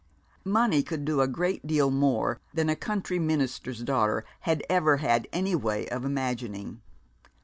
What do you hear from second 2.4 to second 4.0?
than a country minister's